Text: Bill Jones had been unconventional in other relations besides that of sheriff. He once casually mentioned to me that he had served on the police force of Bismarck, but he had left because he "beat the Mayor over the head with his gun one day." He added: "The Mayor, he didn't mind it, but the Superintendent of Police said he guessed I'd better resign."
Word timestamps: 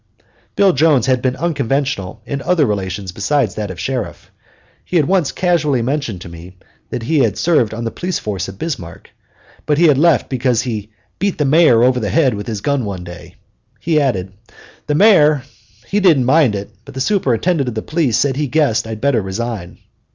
Bill 0.55 0.73
Jones 0.73 1.05
had 1.05 1.21
been 1.21 1.35
unconventional 1.35 2.23
in 2.25 2.41
other 2.41 2.65
relations 2.65 3.11
besides 3.11 3.53
that 3.53 3.69
of 3.69 3.79
sheriff. 3.79 4.31
He 4.83 4.99
once 5.03 5.31
casually 5.31 5.83
mentioned 5.83 6.21
to 6.21 6.27
me 6.29 6.57
that 6.89 7.03
he 7.03 7.19
had 7.19 7.37
served 7.37 7.71
on 7.71 7.83
the 7.83 7.91
police 7.91 8.17
force 8.17 8.47
of 8.47 8.57
Bismarck, 8.57 9.11
but 9.67 9.77
he 9.77 9.85
had 9.85 9.99
left 9.99 10.27
because 10.27 10.63
he 10.63 10.89
"beat 11.19 11.37
the 11.37 11.45
Mayor 11.45 11.83
over 11.83 11.99
the 11.99 12.09
head 12.09 12.33
with 12.33 12.47
his 12.47 12.61
gun 12.61 12.83
one 12.83 13.03
day." 13.03 13.35
He 13.79 14.01
added: 14.01 14.33
"The 14.87 14.95
Mayor, 14.95 15.43
he 15.85 15.99
didn't 15.99 16.25
mind 16.25 16.55
it, 16.55 16.71
but 16.83 16.95
the 16.95 16.99
Superintendent 16.99 17.77
of 17.77 17.85
Police 17.85 18.17
said 18.17 18.37
he 18.37 18.47
guessed 18.47 18.87
I'd 18.87 19.01
better 19.01 19.21
resign." 19.21 19.77